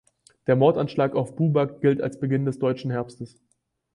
[0.47, 3.39] Der Mordanschlag auf Buback gilt als Beginn des Deutschen Herbstes.